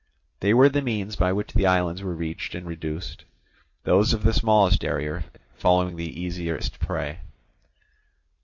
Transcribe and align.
They 0.39 0.51
were 0.55 0.67
the 0.67 0.81
means 0.81 1.15
by 1.15 1.31
which 1.31 1.53
the 1.53 1.67
islands 1.67 2.01
were 2.01 2.15
reached 2.15 2.55
and 2.55 2.65
reduced, 2.65 3.23
those 3.83 4.13
of 4.13 4.23
the 4.23 4.33
smallest 4.33 4.83
area 4.83 5.25
falling 5.53 5.95
the 5.95 6.19
easiest 6.19 6.79
prey. 6.79 7.19